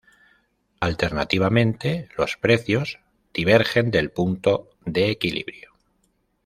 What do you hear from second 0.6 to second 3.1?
Alternativamente, los precios